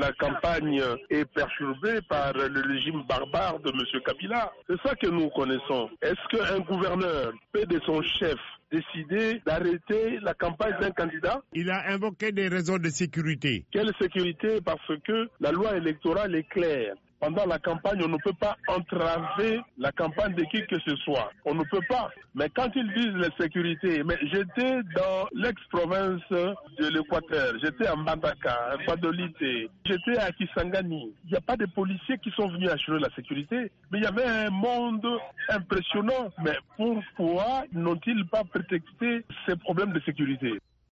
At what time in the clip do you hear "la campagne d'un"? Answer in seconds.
10.22-10.90